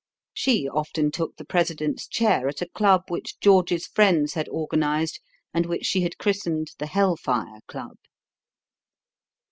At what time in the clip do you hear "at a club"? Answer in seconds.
2.47-3.03